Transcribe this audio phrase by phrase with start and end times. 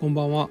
[0.00, 0.48] こんばんは。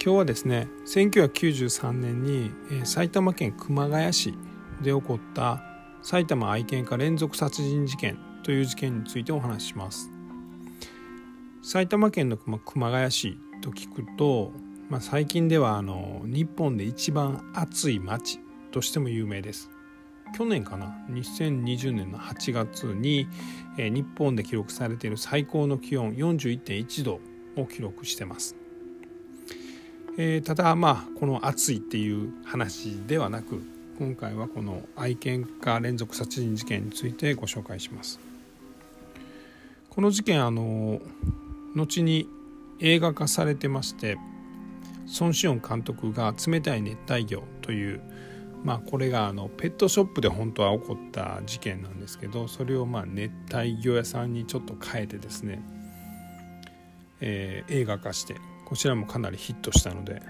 [0.00, 2.52] 今日はですね1993年に、
[2.84, 4.32] 埼玉県熊谷市
[4.80, 5.60] で起こった
[6.02, 10.12] 埼玉愛犬家連続殺人事件という事件についてお話しします。
[11.64, 14.52] 埼玉県の熊谷市と聞くと、
[14.88, 18.38] まあ、最近ではあの日本で一番暑い町
[18.70, 19.68] としても有名です。
[20.36, 23.26] 去年かな？2020年の8月に、
[23.78, 27.18] え日本で記録されている最高の気温41.1度
[27.56, 28.56] を記録してます。
[30.16, 33.62] えー、ただまあこの暑いっていう話ではなく
[33.98, 38.18] 今回はこの愛犬家連続殺人事件についてご紹介します。
[39.90, 41.00] この事件あの
[41.74, 42.28] 後に
[42.80, 44.16] 映画化されてまして
[45.18, 48.00] 孫子音監督が「冷たい熱帯魚」という
[48.64, 55.62] まあこれがあのペットショップで本当は起こった事件なんですけどそれをまあ熱帯魚屋さんにちょっと変えてですね
[57.20, 60.22] えー、映画化してこちらもかなりヒットしたので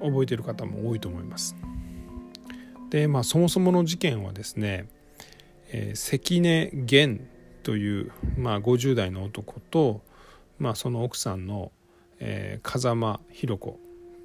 [0.00, 1.56] 覚えてる方も多いと思います。
[2.90, 4.86] でまあそもそもの事件はですね、
[5.70, 7.24] えー、関根源
[7.64, 10.02] という、まあ、50代の男と、
[10.58, 11.72] まあ、その奥さんの、
[12.20, 13.80] えー、風間弘子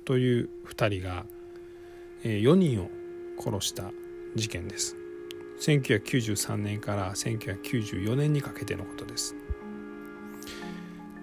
[0.06, 1.26] という2人が、
[2.24, 2.90] えー、4人を
[3.40, 3.92] 殺した
[4.36, 4.96] 事件です。
[5.62, 9.36] 1993年から1994年にかけてのことです。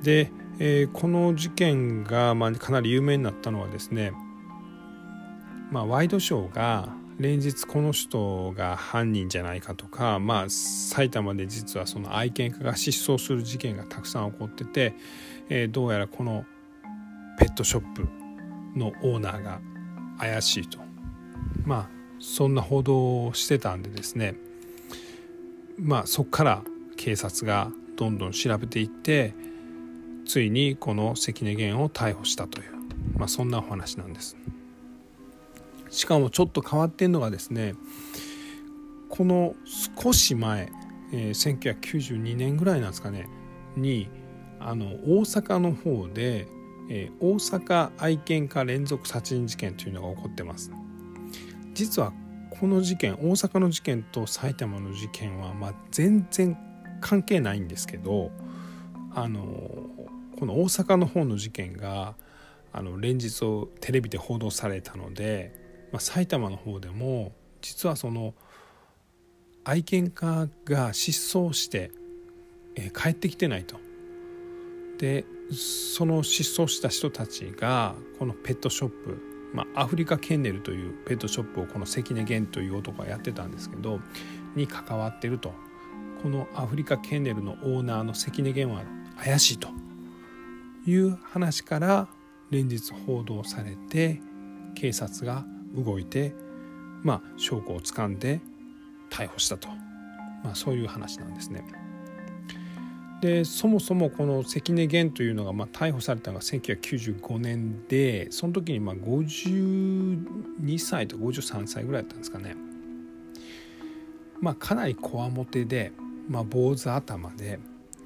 [0.02, 4.12] で、えー、この事件が、まあ、かなり有名になったのはですね、
[5.70, 14.94] まあ、ワイドショーが連日この人が犯人じゃないかとか、まあ、埼玉で実はその愛犬家が失踪する事件がたくさん起こってて、
[15.48, 16.44] えー、どうやらこの
[17.38, 18.08] ペットショップ
[18.78, 19.60] のオーナーが
[20.18, 20.78] 怪しいと。
[21.64, 24.36] まあそんな報道をしてたんでですね
[25.78, 26.62] まあそこから
[26.96, 29.34] 警察がどんどん調べていって
[30.26, 32.72] ついにこの関根源を逮捕したという、
[33.16, 34.36] まあ、そんなお話なんです。
[35.88, 37.74] しかもちょっと変わってんのがですね
[39.08, 39.54] この
[40.02, 40.70] 少し前、
[41.12, 43.28] えー、1992年ぐらいなんですかね
[43.76, 44.08] に
[44.58, 46.48] あの大阪の方で、
[46.90, 50.72] えー、大阪愛犬家連続殺人事件というのが起こってます。
[51.72, 52.12] 実は
[52.50, 56.56] この事件大阪の事件と埼玉の事件は、まあ、全然
[57.00, 58.30] 関係ないんですけど
[59.14, 59.42] あの
[60.38, 62.14] この大阪の方の事件が
[62.72, 67.32] あの連日をテレビで報道されたので、まあ、埼玉の方でも
[67.62, 68.34] 実はその
[69.64, 71.90] 愛犬家が失踪して、
[72.76, 73.76] えー、帰ってきてないと。
[74.98, 84.00] でその失踪した人たちがこのペットショップ、まあ、アフリカケンネルというペットショップをこの関根源という男がやってたんですけど
[84.54, 85.52] に関わってると
[86.22, 88.84] このアフリカケンネルのオーナーの関根源は
[89.22, 89.68] 怪しいと
[90.86, 92.08] いう話から
[92.50, 94.20] 連日報道されて
[94.74, 96.34] 警察が動いて
[97.02, 98.40] まあ証拠をつかんで
[99.10, 99.68] 逮捕したと、
[100.42, 101.64] まあ、そういう話なんですね。
[103.20, 112.54] でそもそもこの関根源というのがまあ逮捕されたのが1995年でその時にまあ52歳と53歳ぐらいだったんですかね。
[114.38, 115.92] まあ、かなりこわもてで、
[116.28, 117.58] まあ、坊主頭で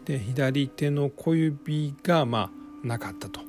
[0.04, 3.41] で左手の小指がまあなかったと。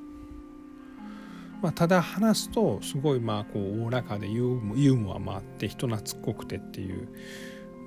[1.61, 7.07] まあ、ただ話すとすごいまあこうおおらかでユーモアもあって人懐っこくてっていう、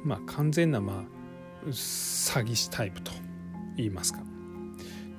[0.05, 3.11] まあ、完全なまあ詐欺師タイプと
[3.77, 4.21] 言いますか。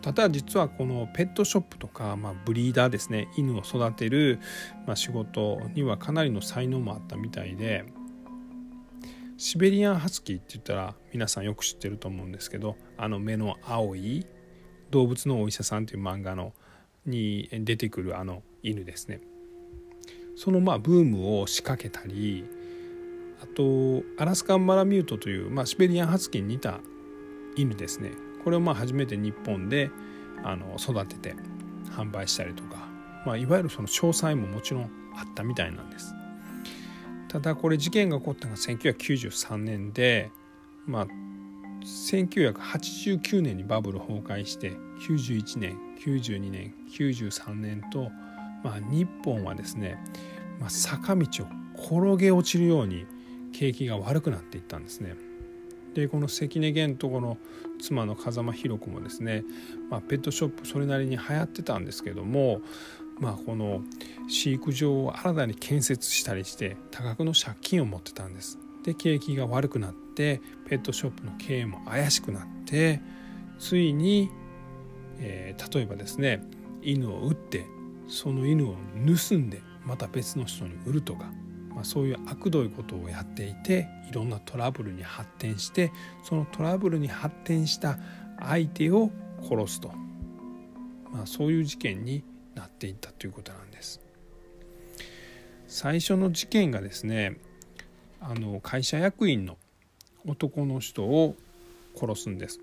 [0.02, 4.40] ただ実はこのペットショップとか、まあ、ブリーダーですね犬を育てる、
[4.86, 7.86] まあ、仕事にはかなりの才能もあったみたいで
[9.38, 14.28] シベリアンハスキーって言ったら皆さんよく知ってると思うんですけどあの目の青い
[14.92, 16.54] 動物のお医者さん」という漫画の
[17.06, 19.22] に出てくるあの犬ですね。
[20.36, 22.46] そのまあブームを仕掛けたり
[23.42, 26.80] あとアラスカンマラミュートという、まあ、シベリアンハスキーに似た
[27.56, 28.12] 犬ですね。
[28.44, 29.90] これをまあ初めて日本で
[30.44, 31.36] あの育てて
[31.92, 32.88] 販売したりとか、
[33.26, 34.84] まあ、いわゆるその詳細ももちろん
[35.16, 36.14] あったみたいなんです。
[37.28, 40.32] ただこれ事件が起こったのが1993年で
[40.86, 41.08] まあ
[41.86, 44.72] 1989年にバブル崩壊して
[45.08, 48.10] 91年92年93年と、
[48.64, 49.98] まあ、日本はですね、
[50.60, 51.48] まあ、坂道を
[51.78, 53.06] 転げ落ちるように
[53.54, 55.16] 景気が悪くなっていったんですね。
[55.94, 57.38] でこの関根源とこの
[57.80, 59.46] 妻の風間弘子もですね、
[59.90, 62.60] まあ、ペットショップそれなりに流行ってたんですけども、
[63.20, 63.82] まあ、この
[64.28, 68.58] 飼育場を新たに建設したりして多額の借金を持ってたんです。
[68.84, 73.02] で景気が悪くなってペットショップの経営も怪しくなって
[73.60, 74.30] ついに、
[75.20, 76.42] えー、例えばですね
[76.82, 77.66] 犬を撃って
[78.08, 78.76] その犬を
[79.06, 81.26] 盗んでまた別の人に売るとか、
[81.74, 85.92] まあ、そういう悪どいことをやっていていろんなトラブルに発展して
[86.24, 87.98] そのトラブルに発展した
[88.40, 89.92] 相手を殺すと、
[91.12, 92.24] まあ、そういう事件に
[92.56, 94.02] なっていったということなんです。
[95.68, 97.38] 最初の事件がですね
[98.22, 99.58] あの会社役員の
[100.26, 101.36] 男の人を
[101.96, 102.60] 殺すんです。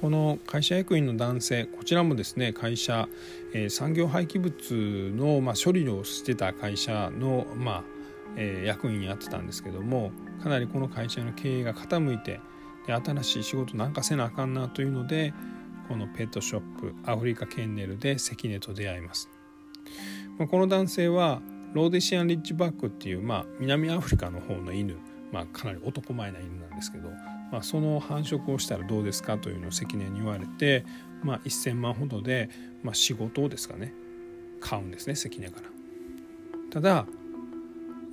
[0.00, 3.08] この会社役員の男性こちらもですね会社、
[3.52, 7.84] えー、産業廃棄物の、まあ、処理をしてた会社の、まあ
[8.36, 10.10] えー、役員やってたんですけども
[10.42, 12.40] かなりこの会社の経営が傾いて
[12.86, 15.32] で新しい仕事なんかせなあかんなというので
[15.88, 19.28] このペットショップアフリカケンネルで関根と出会います、
[20.38, 21.40] まあ、この男性は
[21.72, 24.96] ローデシアン・リッチバックっていう、まあ、南アフリカの方の犬、
[25.34, 27.08] まあ、かなり男前な犬なんですけど、
[27.50, 30.86] まあ、その繁殖をしたらどうですかというのを関根に言われて、
[31.24, 32.48] まあ、1,000万ほどで、
[32.84, 33.92] まあ、仕事をですかね
[34.60, 35.66] 買うんですね関根から。
[36.70, 37.06] ただ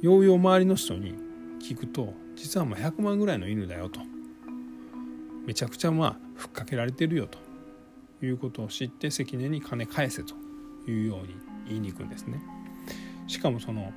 [0.01, 1.13] ようよう周りの人に
[1.61, 3.99] 聞くと実はまあ100万ぐらいの犬だよと
[5.45, 7.37] めちゃくちゃまあふっかけられてるよと
[8.25, 10.33] いうことを知って関根に金返せと
[10.89, 11.35] いうように
[11.67, 12.41] 言いに行くんですね。
[13.27, 13.93] しかもその、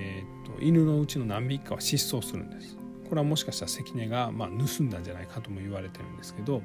[0.00, 2.76] えーと、犬のうちの何匹かは失踪するんです。
[3.08, 6.62] これはもしかしたら関根が、まあ、盗んだんじゃないかとも言われてるんですけど、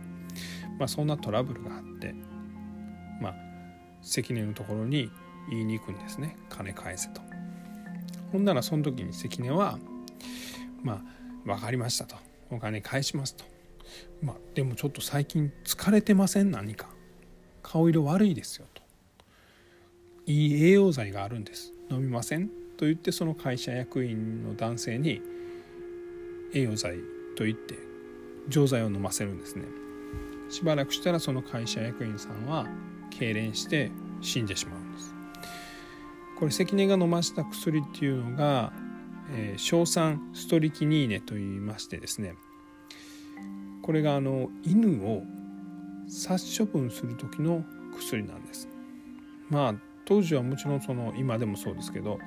[0.77, 2.13] まあ、そんなトラブルがあって、
[3.19, 3.35] まあ、
[4.01, 5.09] 関根のところに
[5.49, 6.37] 言いに行くんですね。
[6.49, 7.21] 金返せと。
[8.31, 9.79] ほんならその時に関根は
[10.83, 11.01] まあ
[11.45, 12.15] 分かりましたと。
[12.49, 13.45] お金返しますと。
[14.21, 16.51] まあ、でもちょっと最近疲れてません？
[16.51, 16.89] 何か。
[17.61, 18.81] 顔色悪いですよと。
[20.25, 21.73] いい栄養剤があるんです。
[21.89, 22.49] 飲みません？
[22.77, 25.21] と言ってその会社役員の男性に
[26.53, 26.97] 栄養剤
[27.35, 27.77] と言って
[28.47, 29.65] 錠剤を飲ませるんですね。
[30.49, 32.67] しばらくしたらその会社役員さんは
[33.11, 33.91] 痙攣して
[34.21, 35.13] 死んでしまうんです。
[36.39, 38.73] これ関根が飲ました薬っていうのが、
[39.31, 42.35] えー、硝酸ストリキニーネといいましてですね。
[43.81, 45.23] これがあの犬を
[46.07, 47.63] 殺処分する時の
[47.97, 48.67] 薬なんです。
[49.49, 49.75] まあ
[50.05, 52.19] 当時はもちろんその今でもそうですけど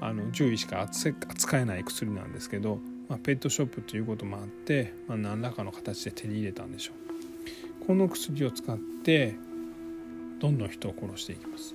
[0.00, 6.92] あの獣医しか扱えない薬なんですけど、まあ、ペットショップということもあって、まあ、何らかの形で手に入れたんでしょ
[7.82, 7.86] う。
[7.86, 9.34] この薬を使って
[10.38, 11.74] どんどん人を殺していきます。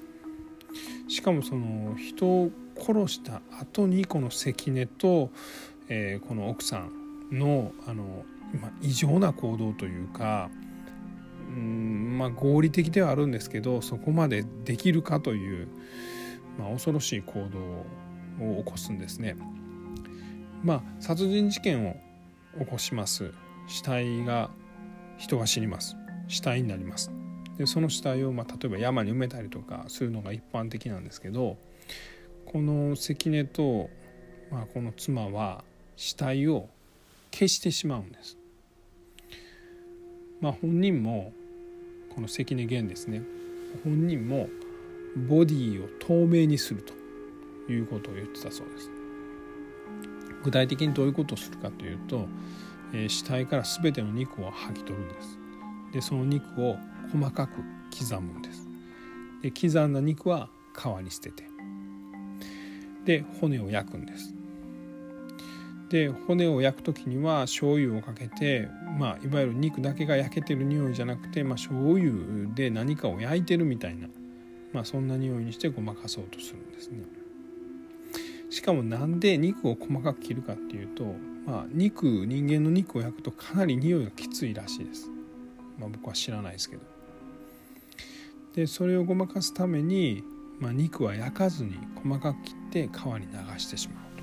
[1.08, 5.30] しかもその人を殺した後にこの関根と、
[5.88, 6.80] えー、この奥さ
[7.32, 8.26] んのあの、
[8.60, 10.50] まあ、異常な行動というか
[11.50, 15.68] うんまあ合理的ではあるんですけどそこまでできるかという、
[16.60, 17.86] まあ、恐ろしい行動を
[18.40, 19.36] を起こすんですね。
[20.64, 21.96] まあ殺人事件を
[22.60, 23.32] 起こします。
[23.68, 24.50] 死体が
[25.18, 25.96] 人が死にます。
[26.28, 27.12] 死体になります。
[27.58, 31.58] でその死体を、まあ、例えば山に埋めたりとかするのが一般的なんですけど
[32.46, 33.90] この関根と、
[34.52, 35.64] まあ、この妻は
[35.96, 36.68] 死体を
[37.32, 38.38] 消してしまうんです。
[40.42, 41.32] まあ、本人も
[42.14, 43.22] この関根源ですね。
[43.84, 44.48] 本人も
[45.28, 46.94] ボディを透明にすると。
[47.72, 48.92] いうことを言ってたそうです。
[50.44, 52.28] 具体的にどういうことをするかというと、
[52.94, 55.40] えー、死体から全ての肉を剥ぎ取るんです。
[55.94, 56.78] でその肉を
[57.12, 57.64] 細かく
[57.98, 58.68] 刻むんです。
[59.42, 61.44] で刻んだ肉は皮に捨てて
[63.06, 64.34] で骨を焼くんです。
[65.90, 68.68] で骨を焼く時には醤油をかけて、
[68.98, 74.08] まあ、いわゆる肉だけが焼けてる匂いじゃなくて、まあ、醤油で何かを焼いてるみたいな、
[74.74, 77.04] まあ、そんな匂いにしてごまかそうとするんですね。
[78.56, 81.04] しかもなんで肉を細かく切るかっていうと、
[81.46, 85.10] まあ、肉人間の肉を焼くとかなり匂いがきついらしいです。
[85.78, 86.82] まあ、僕は知らないですけど。
[88.54, 90.24] でそれをごまかすために、
[90.62, 94.18] まあ、肉は焼かずに細かく切って皮に流してしまう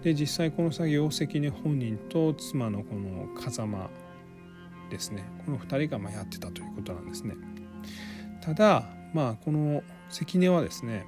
[0.00, 0.04] と。
[0.04, 3.90] で実際この作業を関根本人と妻のこの風間
[4.88, 7.34] ですねこの2人がまやってたということなんですね。
[8.40, 11.04] ただまあこの関根はですね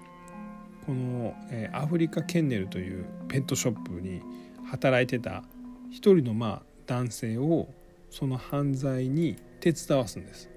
[0.88, 4.22] この、えアフリカケンネルというペットショップに
[4.64, 5.44] 働いてた
[5.90, 7.68] 一人のまあ男性を
[8.10, 10.48] その犯罪に手伝わすんです。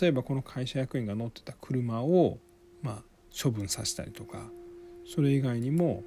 [0.00, 2.38] 例えばこの会社役員が乗ってた車を
[2.82, 3.02] まあ
[3.32, 4.50] 処分させたりとか
[5.06, 6.02] それ以外にも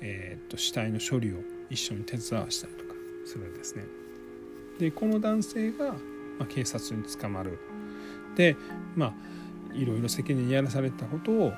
[0.00, 1.36] えーと、死体の処理を
[1.70, 2.94] 一緒に手伝わしたりとか
[3.26, 3.84] するんですね。
[4.78, 5.96] でこの男性が、ま
[6.40, 7.58] あ、警察に捕まる。
[8.36, 8.56] で
[8.94, 9.14] まあ
[9.74, 11.52] いろいろ責任にやらされたことを、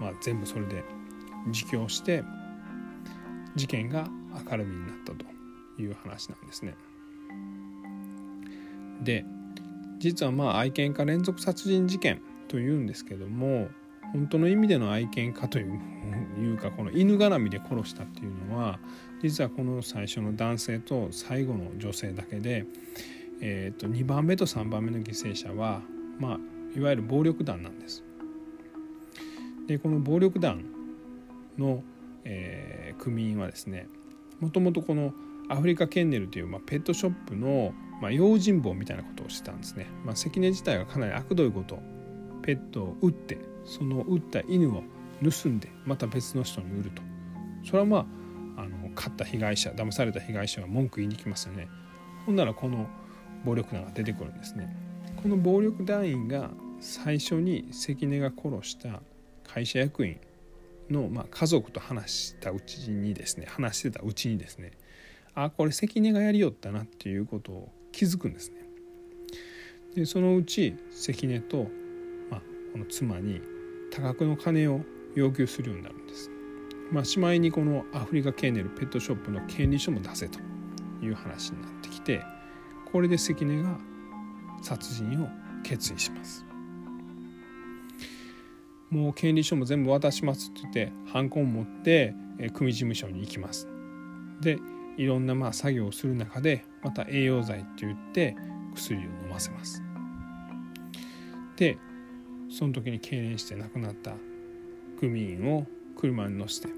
[0.00, 0.84] まあ、全部それで
[1.46, 2.24] 自供して
[3.54, 4.08] 事件が
[4.50, 5.24] 明るみになったと
[5.80, 6.74] いう話なんですね。
[9.02, 9.24] で
[9.98, 13.68] 実はまあ愛犬家連続殺人事件というんですけども
[14.12, 18.78] 本当の意味での愛犬家と いうかこの犬絡みで殺したっていうのは
[19.22, 22.66] 実はこの最初の男性と最後の女性だけで、
[23.40, 25.82] えー、と2番目と3番目の犠牲者は、
[26.18, 28.05] まあ、いわゆる暴力団なんです。
[29.66, 30.64] でこの暴力団
[31.58, 31.82] の、
[32.24, 33.88] えー、組員はですね
[34.40, 35.12] もともとこの
[35.48, 39.86] アフリカケンネルという、まあ、ペットショップの、まあ、用心棒みたいなことをしてたんですね。
[40.04, 41.78] まあ、関根自体がかなり悪どいこと
[42.42, 44.82] ペットを撃ってその撃った犬を
[45.22, 47.02] 盗んでまた別の人に売ると。
[47.64, 48.06] それはま
[48.56, 51.68] ああの買った被害者騙された被害者は文句言いに来ますよね。
[52.24, 52.88] ほんならこの
[53.44, 54.74] 暴力団が出てくるんですね。
[55.22, 59.02] この暴力団員が最初に関根が殺した
[59.46, 60.18] 会社役員
[60.90, 64.72] の、まあ、家族と話したうちにですね話してたうちにですね
[65.34, 68.56] あこれ関根がやりよったなっていうことを気づくんですね。
[69.94, 71.68] でそのうち関根と、
[72.30, 72.40] まあ、
[72.72, 73.40] この妻に
[73.90, 74.80] 多額の金を
[75.14, 76.30] 要求するようになるんです。
[76.92, 80.38] まあ、しまいにこのアフリカケーネルペットショップの権利書も出せと
[81.02, 82.22] いう話になってきて
[82.92, 83.76] これで関根が
[84.62, 85.28] 殺人を
[85.62, 86.45] 決意します。
[88.90, 92.14] もう権利書も全部渡しますって言ってハンコを持って
[92.54, 93.68] 組事務所に行きます。
[94.40, 94.58] で
[94.96, 98.36] いろんなまあ作業をする中でまた栄養剤って言って
[98.74, 99.82] 薬を飲ませます。
[101.56, 101.78] で
[102.50, 104.12] その時に痙攣して亡くなった
[105.00, 105.66] 組員を
[105.96, 106.68] 車に乗せて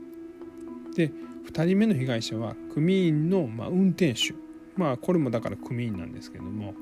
[0.95, 1.13] で
[1.51, 4.35] 2人目の被害者は組員のまあ運転手
[4.77, 6.75] まあこれもだから組員なんですけども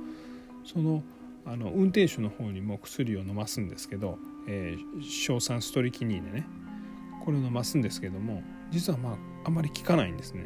[0.64, 1.02] その
[1.46, 6.46] あの運転手の方にも薬を飲ますんですけどえー、硝酸ストリキニーでね
[7.24, 10.44] これを飲ますんですけども実はまああまり効かないんですね。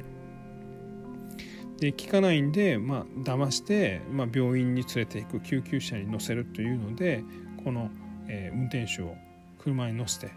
[1.78, 7.25] で効かないんで、まあ騙して、まあ、病院に連れていく救急車に乗せるというので
[7.64, 7.90] この、
[8.28, 9.14] えー、運転手を
[9.59, 10.30] 車に乗せて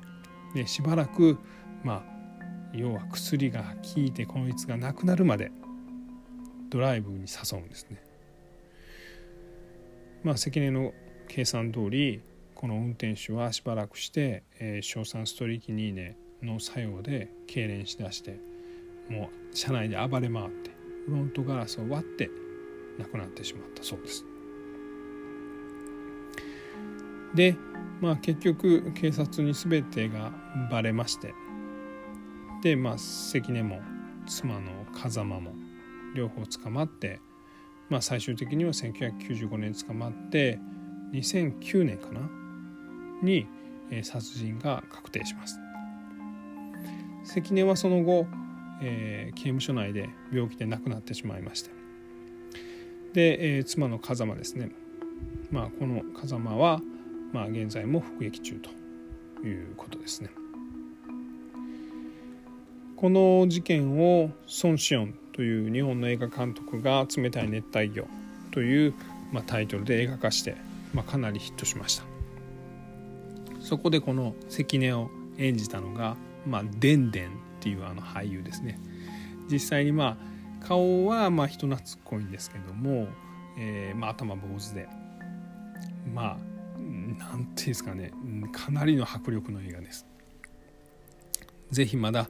[0.55, 1.38] でしばらく
[1.84, 2.03] まあ
[2.74, 5.51] 要は薬が効いてこいつがなくなるまで
[6.70, 8.12] ドライブに誘うんですね。
[10.24, 10.94] まあ関根の
[11.27, 12.22] 計算通り
[12.56, 18.39] この運転手はしばらくして、えー、硝酸ストリキニーネの作用で痙攣しだして
[19.10, 20.72] もう車内で暴れ回って
[21.06, 22.30] フロントガラスを割って
[22.98, 24.25] 亡くなってしまったそうです。
[27.36, 27.58] で
[28.00, 30.32] まあ結局警察に全てが
[30.72, 31.34] バレまして
[32.62, 33.82] でまあ関根も
[34.27, 35.51] 妻の風間も
[36.15, 37.20] 両方捕まって、
[37.90, 40.60] まあ、最終的には1995年捕まって
[41.13, 42.22] 2009年かな？
[43.22, 43.48] に
[44.02, 45.60] 殺人が確定します。
[47.24, 48.28] 関根はその後、
[48.82, 51.70] えー、刑務所内で病気で亡くなってしまいました。
[53.13, 54.72] で、えー、妻の風間ですね。
[55.52, 56.82] まあこの風間は、
[57.32, 60.32] まあ、現在も服役中ということですね。
[62.98, 68.08] この事件をソン・シオンという日本の映画監督が「冷たい熱帯魚」
[68.52, 68.94] という、
[69.32, 70.56] まあ、タイトルで映画化して、
[70.94, 72.04] まあ、かなりヒットしました。
[73.60, 78.80] そこでこの関根を演じたのが、まあ、デンデンっていうあの俳優ですね。
[79.50, 80.18] 実際にま
[80.62, 83.08] あ顔はまあ人懐っこいんですけども、
[83.58, 84.88] えー、まあ頭坊主で。
[86.13, 88.12] まあなんていうんですかね。
[88.52, 90.06] かなりの迫力の映画です。
[91.72, 92.30] 是非まだ、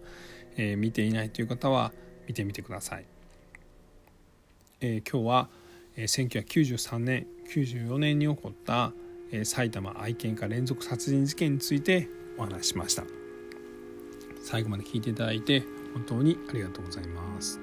[0.58, 1.92] えー、見ていないという方は
[2.28, 3.06] 見てみてください、
[4.82, 5.50] えー、今日は、
[5.96, 8.94] えー、1993年94年に起こった
[9.34, 13.04] え埼玉愛犬家連続殺人事件についてお話ししました。
[14.44, 15.64] 最後まで聞いていただいて
[15.94, 17.60] 本当にありがとうございます。